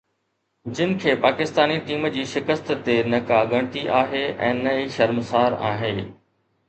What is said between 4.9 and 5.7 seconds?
شرمسار